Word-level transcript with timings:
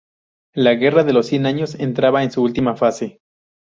La 0.55 0.73
Guerra 0.73 1.03
de 1.03 1.13
los 1.13 1.27
Cien 1.27 1.45
Años 1.45 1.75
entraba 1.75 2.23
en 2.23 2.31
su 2.31 2.41
última 2.41 2.75
fase. 2.75 3.21